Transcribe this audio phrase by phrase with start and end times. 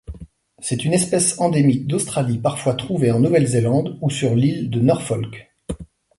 [0.57, 5.47] C'est une espèce endémique d'Australie parfois trouvée en Nouvelle-Zélande ou sur l'île de Norfolk.